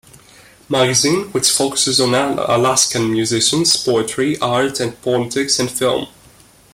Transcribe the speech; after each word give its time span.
Magazine, 0.67 1.27
which 1.31 1.51
focuses 1.51 2.01
on 2.01 2.15
Alaskan 2.15 3.11
musicians, 3.11 3.77
poetry, 3.77 4.35
art, 4.39 4.79
politics 5.03 5.59
and 5.59 5.69
film. 5.69 6.07